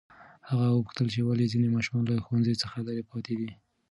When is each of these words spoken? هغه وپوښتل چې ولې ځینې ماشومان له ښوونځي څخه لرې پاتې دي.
هغه 0.49 0.65
وپوښتل 0.69 1.07
چې 1.13 1.21
ولې 1.27 1.45
ځینې 1.53 1.67
ماشومان 1.75 2.03
له 2.07 2.23
ښوونځي 2.25 2.53
څخه 2.61 2.77
لرې 2.87 3.03
پاتې 3.11 3.33
دي. 3.39 3.51